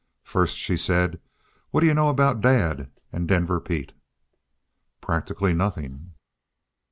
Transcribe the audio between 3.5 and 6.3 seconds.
Pete?" "Practically nothing."